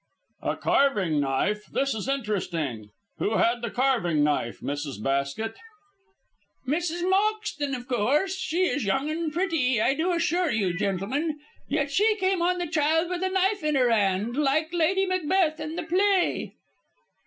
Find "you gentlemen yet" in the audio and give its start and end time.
10.49-11.91